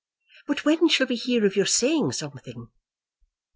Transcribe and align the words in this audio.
"But 0.47 0.65
when 0.65 0.87
shall 0.87 1.05
we 1.05 1.15
hear 1.15 1.45
of 1.45 1.55
your 1.55 1.67
saying 1.67 2.13
something?" 2.13 2.69